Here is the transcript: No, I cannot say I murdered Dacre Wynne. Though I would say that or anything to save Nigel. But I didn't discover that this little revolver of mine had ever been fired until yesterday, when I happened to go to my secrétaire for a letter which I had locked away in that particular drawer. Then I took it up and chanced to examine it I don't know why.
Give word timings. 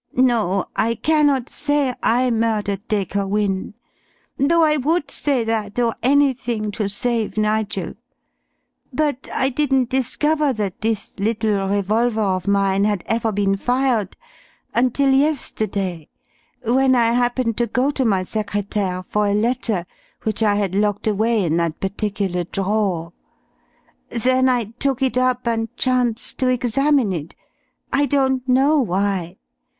No, 0.13 0.65
I 0.75 0.95
cannot 0.95 1.47
say 1.47 1.93
I 2.01 2.31
murdered 2.31 2.81
Dacre 2.87 3.27
Wynne. 3.27 3.75
Though 4.35 4.63
I 4.63 4.77
would 4.77 5.11
say 5.11 5.43
that 5.43 5.77
or 5.77 5.93
anything 6.01 6.71
to 6.71 6.87
save 6.89 7.37
Nigel. 7.37 7.93
But 8.91 9.29
I 9.31 9.49
didn't 9.49 9.91
discover 9.91 10.53
that 10.53 10.81
this 10.81 11.19
little 11.19 11.67
revolver 11.67 12.19
of 12.19 12.47
mine 12.47 12.83
had 12.85 13.03
ever 13.05 13.31
been 13.31 13.55
fired 13.57 14.17
until 14.73 15.11
yesterday, 15.13 16.09
when 16.65 16.95
I 16.95 17.11
happened 17.11 17.57
to 17.57 17.67
go 17.67 17.91
to 17.91 18.03
my 18.03 18.23
secrétaire 18.23 19.05
for 19.05 19.27
a 19.27 19.35
letter 19.35 19.85
which 20.23 20.41
I 20.41 20.55
had 20.55 20.73
locked 20.73 21.05
away 21.05 21.43
in 21.43 21.57
that 21.57 21.79
particular 21.79 22.43
drawer. 22.43 23.13
Then 24.09 24.49
I 24.49 24.73
took 24.79 25.03
it 25.03 25.15
up 25.19 25.45
and 25.45 25.69
chanced 25.77 26.39
to 26.39 26.47
examine 26.47 27.13
it 27.13 27.35
I 27.93 28.07
don't 28.07 28.49
know 28.49 28.79
why. 28.79 29.37